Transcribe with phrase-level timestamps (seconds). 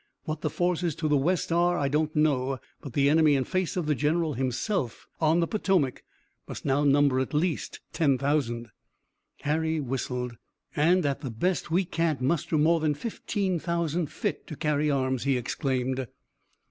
[0.23, 3.77] What the forces to the west are I don't know but the enemy in face
[3.77, 6.03] of the general himself on the Potomac
[6.47, 8.71] must now number at least ten thousand."
[9.41, 10.37] Harry whistled.
[10.75, 15.21] "And at the best we can't muster more than fifteen thousand fit to carry arms!"
[15.25, 16.07] he exclaimed.